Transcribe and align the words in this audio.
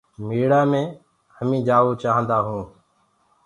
ميڙآ 0.27 0.61
مي 0.71 0.83
همي 1.37 1.59
جآوو 1.67 1.91
چآهندآ 2.01 2.37
هونٚ۔ 2.45 2.67